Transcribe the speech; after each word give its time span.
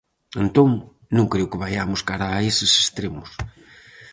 Entón, 0.43 0.69
non 1.17 1.29
creo 1.31 1.49
que 1.51 1.61
vaiamos 1.63 2.01
cara 2.09 2.27
a 2.31 2.43
eses 2.49 2.71
extremos. 2.83 3.29